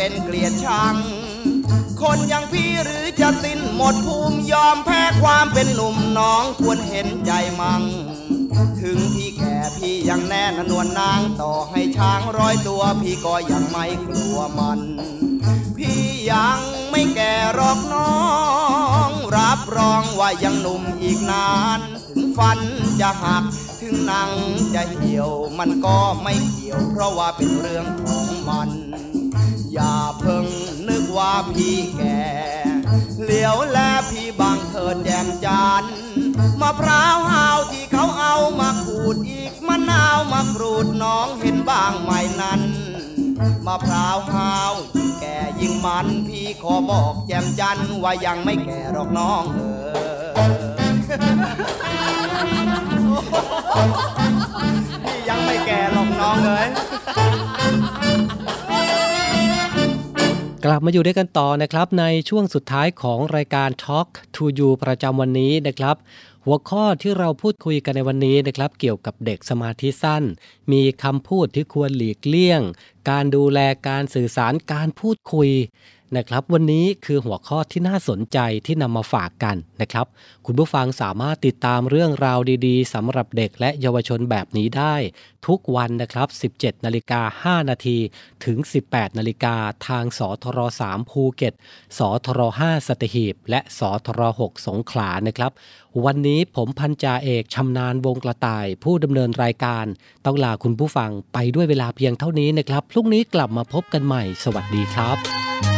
[0.03, 0.97] เป็นเกลียดชัง
[2.01, 7.83] คนอย่างพี่หรือจะสิ้นหมดภูมิยอมแพ้ความเป็นหนุ่มน้องควรเห็นใจมัง
[8.81, 14.81] ถึงพี่แก่พี่ยังแน่นนวลนางต่อให้ช้างร้อยตัวพี่ก็ยังไม่กลัวมัน
[15.77, 16.01] พี่
[16.33, 18.15] ยังไม่แก่หรอกน้อ
[19.09, 22.59] ง รับรองว่ายังหนุ่มอีกนาน ถึงฟัน
[23.01, 23.45] จะหัก
[23.81, 24.31] ถึงหนัง
[24.75, 28.71] จะเหี่ยวมันก็ไม่เกี่ยว เพราะว่าเป็นเรื่องของมัน
[29.73, 30.47] อย่าเพิ่ง
[30.89, 32.23] นึกว่าพี่แก่
[33.23, 33.79] เหลียวแล
[34.11, 35.85] พี่บางเถิดแจ่มจัน
[36.61, 42.11] มะพร้าวหาวที่เขาเอามาขูดอีกมะนาวมากรูดน้องเห็นบ้างไหม
[42.41, 42.63] นั้น
[43.67, 50.41] มะพร้าวหาวยิ่งแก่ยิ่งมันพี่ขอบอกแจ่มจันว่ายังไม่แก่หรอกน้องเออ
[55.05, 56.67] พี่ยังไม่แก่หรอกน้องเลย
[60.65, 65.97] กลับมาอยู่ด้วยกันต่อนะครับในช่วงสุดท้ายของรายการ Talk to You ประจำวันนี้นะครับ
[66.45, 70.23] หัวข้อที่เราพูดคุยกันในวันนี้นะครับ เกี่ยวกับเด็กสมาธิสั้น
[70.73, 72.61] มีคำพูดที่ควรหลีกเลี่ยง
[73.11, 73.59] การดูแล
[73.89, 75.51] การสื่อสารการพูดคุย
[76.17, 80.07] นะครับวันนี้คือหัวข้อที่น่าสนใจที่นำมาฝากกันนะครับ
[80.47, 84.95] คุณผู้ฟังสามารถติดตามเรื่องราวดีๆสำหรับเด็กและเยาวชนแบบนี้ได้
[85.47, 87.99] ทุกวันนะครับ 17นาฬิกา5นาที
[88.45, 88.59] ถึง
[88.89, 89.55] 18นาฬิกา
[89.87, 90.59] ทางสทร
[90.89, 91.55] 3ภูเก็ต
[91.99, 95.53] สทร5สตหีบ และสทร6สงขลานะครับ
[96.05, 99.87] วันนี้ผมพันจ่าเอกชำนาญวงกระต่าย ผู้ดำเนินรายการ
[100.25, 105.70] ต้องลาคุณผู้ฟังไปด้วยเวลาเพียงเท่านี้นะครับพรุ่งนี้กลับมาพบกันใหม่ สวัสดีครับ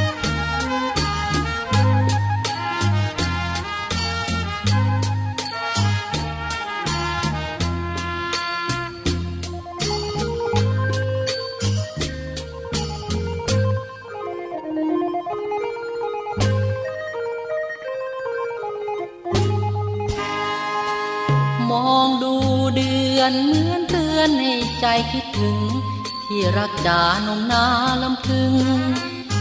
[23.22, 25.58] อนเหมือนเตือนให้ใจคิดถึง
[26.26, 27.64] ที่รักจานงนา
[28.02, 28.54] ลำพึง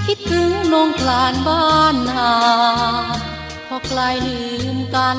[0.05, 2.31] คิดถึงนงคลานบ้านนา
[3.67, 4.41] พอไกลลื
[4.75, 5.17] มกัน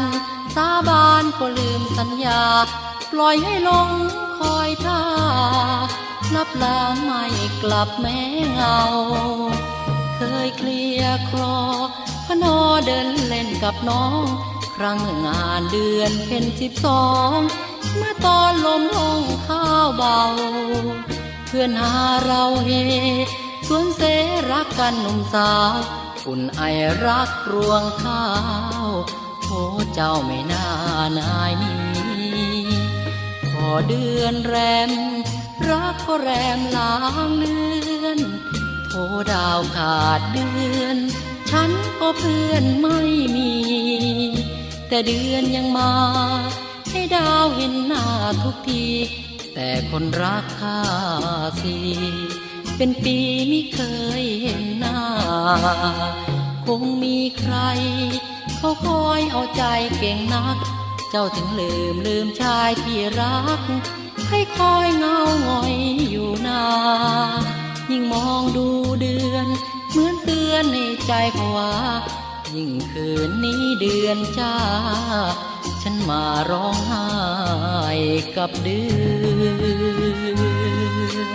[0.55, 2.43] สาบานก็ลืมสัญญา
[3.13, 3.89] ปล่อยให้ลง
[4.39, 5.03] คอยท่า
[6.35, 7.25] ลับลาไม่
[7.63, 8.19] กลับแม้
[8.53, 8.81] เงา
[10.17, 11.59] เคยเคลียคลอ
[12.27, 14.23] พนอเดินเล่นกับน้อง
[14.77, 17.05] ครั้งงานเดือนเพ็ญสิบสอ
[17.37, 17.39] ง
[17.97, 20.21] เมื่อตอนลมลงข้าวเบา
[21.47, 22.71] เพื่อนหาเราเฮ
[23.67, 24.03] สวนเส
[24.51, 25.75] รักกันหนุ่มสาว
[26.27, 26.63] อุ่นไอ
[27.05, 28.25] รักรวงข้า
[28.85, 28.87] ว
[29.47, 29.63] โอ้
[29.95, 30.67] เจ้าไม่น่า
[31.19, 32.63] นายนี้
[33.51, 34.57] พอเดือนแร
[34.89, 34.91] ม
[35.69, 36.95] รักก็แรมลา
[37.27, 37.57] งเลื
[38.05, 38.19] อน
[38.89, 38.93] โท
[39.33, 40.49] ดาวขาดเดื
[40.81, 40.97] อน
[41.51, 41.71] ฉัน
[42.01, 42.99] ก็เพื่อนไม่
[43.37, 43.53] มี
[44.89, 45.93] แต่เดือนยังมา
[46.93, 48.05] ให้ดาวเห็นหน้า
[48.43, 48.85] ทุกที
[49.55, 50.81] แต่คนรักข้า
[51.63, 51.77] สิ
[52.77, 53.17] เป็นปี
[53.49, 53.81] ไม่เค
[54.21, 55.01] ยเห็นหน้า
[56.67, 57.57] คงมีใคร
[58.59, 59.65] เขาคอยเอาใจ
[59.99, 60.57] เก่งนัก
[61.11, 63.61] เจ้าถึงลืมลืมชายที่รัก
[64.29, 65.75] ให้คอยเงาหงอย
[66.11, 66.63] อยู่นา
[67.91, 68.67] ยิ่งมองดู
[69.01, 69.47] เดือน
[69.91, 71.73] เหมือนเตือนในใจภาวะ
[72.55, 74.55] ยิ่งคืนนี้เดือนจ้า
[75.83, 77.07] ฉันมาร้องไห้
[78.37, 79.63] กับเดือ
[81.21, 81.33] น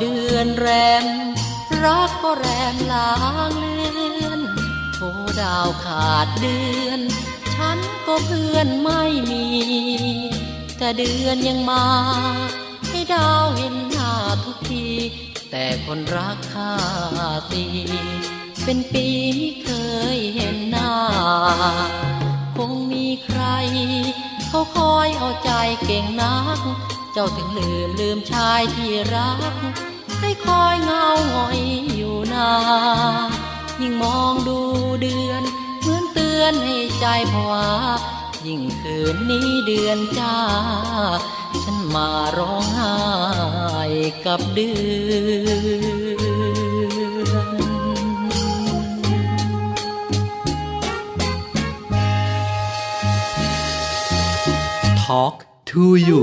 [0.00, 0.68] เดือนแร
[1.02, 1.25] ม
[2.28, 3.12] ก็แรมลา
[3.50, 4.40] งเลือน
[4.94, 5.00] โท
[5.40, 7.00] ดาวขาดเดือน
[7.54, 9.46] ฉันก็เพื่อนไม่มี
[10.78, 11.84] แต่เดือนยังมา
[12.88, 14.12] ให้ดาวเห็นหน้า
[14.44, 14.86] ทุกที
[15.50, 16.74] แต่คนรักข้า
[17.52, 17.66] ตี
[18.64, 19.06] เป็นปี
[19.36, 19.70] ไม่เค
[20.16, 20.92] ยเห็นหน้า
[22.56, 23.42] คงมีใคร
[24.48, 25.50] เขาคอยเอาใจ
[25.84, 26.60] เก่งนัก
[27.12, 29.54] เจ้าถึงลืมลืมชายที่รัก
[30.46, 31.60] คอยเงาหงอย
[31.96, 32.50] อยู่นา
[33.80, 34.58] ยิ่งมองดู
[35.02, 35.42] เดือน
[35.80, 37.66] เหมือนเตือนให้ใจผวา
[38.46, 40.36] ยิ่งคืนนี้เดือนจ้า
[41.62, 42.96] ฉันมาร้องไห้
[44.26, 44.70] กับเดื
[45.08, 45.12] อ
[47.44, 47.46] น
[55.06, 55.36] Talk
[55.70, 56.22] to you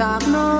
[0.00, 0.59] จากน้อง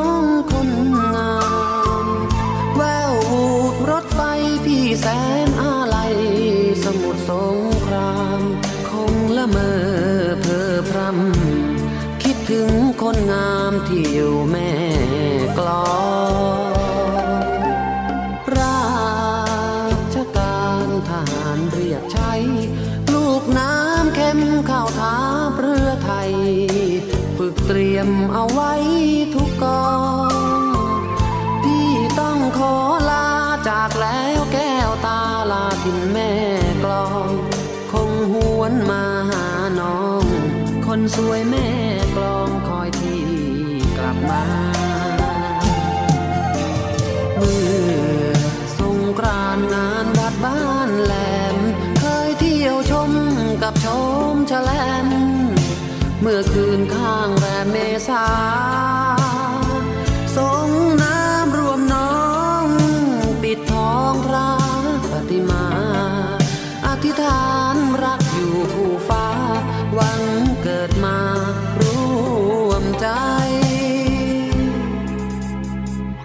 [56.22, 57.76] เมื่อคืนข้างแรมเม
[58.08, 58.26] ษา
[60.36, 60.70] สง
[61.02, 62.20] น้ำรวมน้อ
[62.64, 62.66] ง
[63.42, 64.50] ปิดทองพระ
[65.12, 65.66] ปฏิมา
[66.86, 69.28] อธิษฐานรักอยู่ผู้ฟ้า
[69.94, 70.22] หวัง
[70.62, 71.18] เกิดมา
[71.80, 72.08] ร่
[72.68, 73.08] วมใจ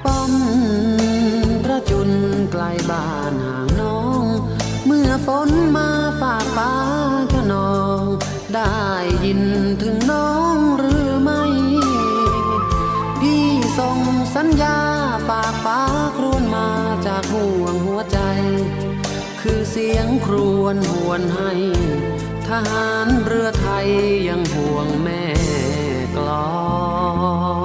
[0.03, 0.33] ป้อม
[1.63, 2.09] พระจุน
[2.51, 4.23] ไกลบ้านห่างน้อง
[4.85, 5.89] เมื่อฝนมา
[6.21, 6.73] ฝากฟ้า
[7.33, 8.01] ขนอง
[8.55, 8.89] ได้
[17.17, 18.19] จากห่วงหัวใจ
[19.41, 21.51] คือเสียงครวญหวนให้
[22.47, 23.87] ทหารเรือไทย
[24.27, 25.25] ยังห่วงแม่
[26.17, 26.55] กลอ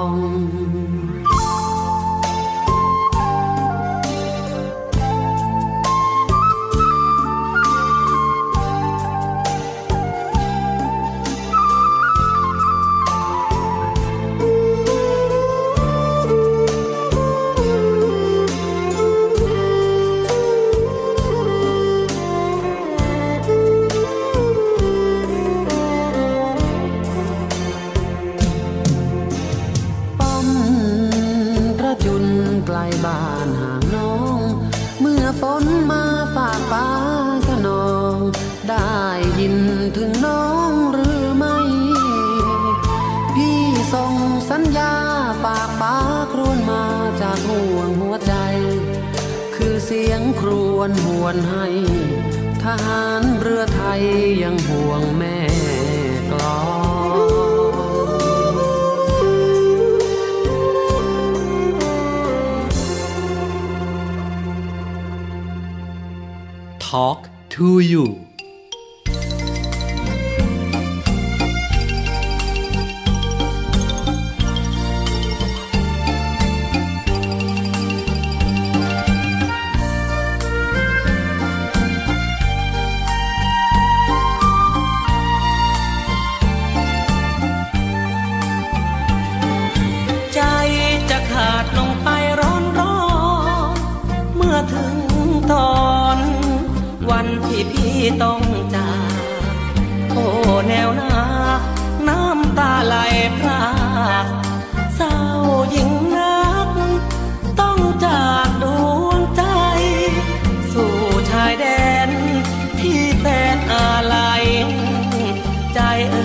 [116.09, 116.15] เอ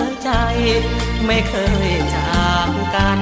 [0.00, 0.28] อใจ
[1.26, 1.54] ไม่เค
[1.88, 3.20] ยจากกัน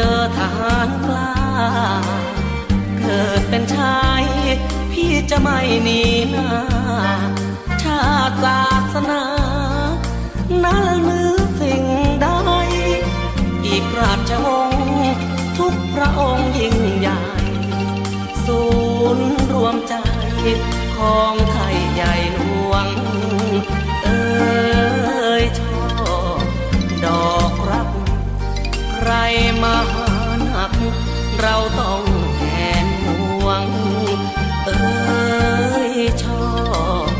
[0.00, 1.34] เจอทหารกล้า
[2.98, 4.24] เกิดเป็นชาย
[4.92, 6.50] พี่จะไม่หนีหน้า
[7.82, 8.62] ชาติศา
[8.94, 9.22] สนา
[10.64, 11.84] นั้นมือสิ่ง
[12.22, 12.26] ใด
[13.66, 14.86] อีกราชวงศ์
[15.58, 17.20] ทุกพระองค์ยิ่งใหญ่
[18.44, 18.62] ศู
[19.16, 19.94] นย์รวมใจ
[20.96, 22.40] ของไทยใหญ่หล
[22.70, 22.86] วง
[24.02, 24.08] เอ
[24.96, 24.97] อ
[29.10, 29.18] ใร
[29.62, 30.10] มาหา
[30.48, 30.72] นัก
[31.40, 32.02] เราต้อง
[32.38, 32.42] แห
[32.84, 33.06] นห
[33.44, 33.64] วง
[34.64, 35.92] เอ้ย
[36.22, 36.48] ชอ
[37.08, 37.10] บ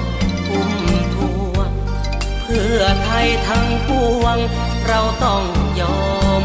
[0.47, 0.73] พุ่ม
[1.15, 1.17] พ
[1.55, 1.71] วง
[2.43, 4.39] เพื่อไทยทั้งปวง
[4.87, 5.45] เราต้อง
[5.81, 6.01] ยอ
[6.41, 6.43] ม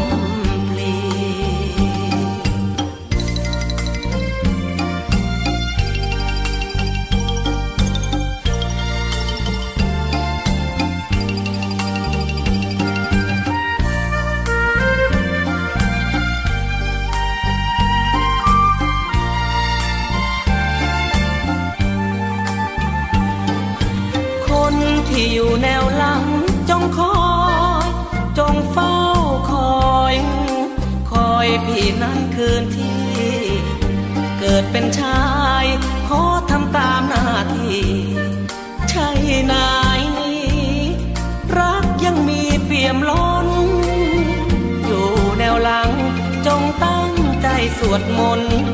[47.94, 48.73] วดมนต์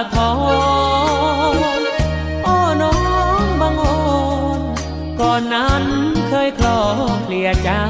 [0.00, 0.32] ะท้อ
[1.80, 1.82] น
[2.42, 2.96] โอ้น้อ
[3.42, 3.84] งบางโอ
[4.58, 4.60] น
[5.20, 5.84] ก่อนนั้น
[6.28, 6.80] เคยคลอ
[7.22, 7.84] เคลียเจ้า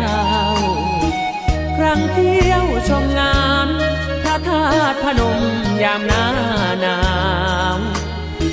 [1.77, 3.69] ครั้งเที่ยวชมงาน
[4.23, 5.41] พระธาตุพนม
[5.83, 6.25] ยามหน้า
[6.83, 6.99] หนา
[7.77, 7.79] ว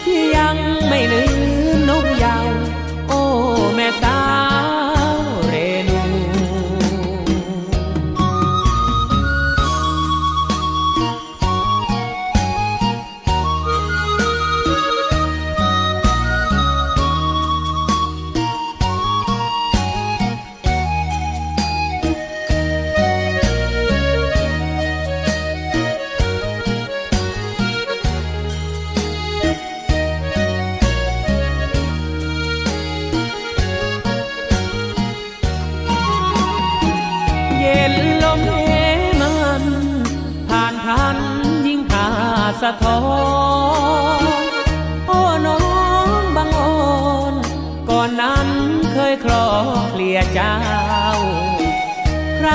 [0.06, 1.24] ที่ยังไม่ลื
[1.76, 2.48] มนกยาว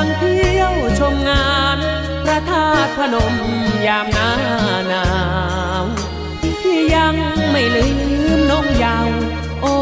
[0.01, 1.78] างเที่ยวชมงาน
[2.24, 3.34] พระธาตุพนม
[3.86, 4.30] ยามหน้า
[4.88, 5.07] หนา
[5.82, 5.84] ว
[6.42, 7.14] ที่ยัง
[7.51, 7.86] ไม่ลื
[8.36, 9.09] มน้องยาว
[9.62, 9.74] โอ้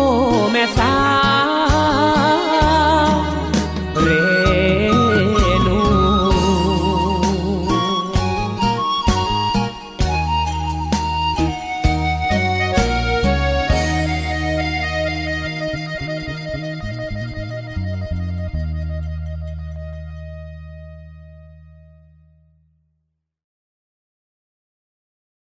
[0.53, 0.95] แม่สา
[1.47, 1.48] ว